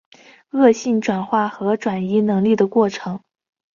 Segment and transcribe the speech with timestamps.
[0.53, 3.21] 恶性转化和转移能力的过程。